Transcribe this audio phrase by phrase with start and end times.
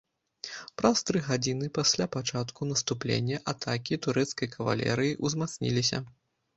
[0.81, 6.07] Праз тры гадзіны пасля пачатку наступлення атакі турэцкай кавалерыі ўзмацніліся.